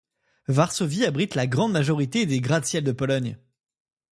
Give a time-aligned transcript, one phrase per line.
[0.47, 3.37] Varsovie abrite la grande majorité des gratte-ciel de Pologne.